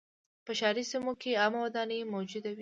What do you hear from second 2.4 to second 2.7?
وې.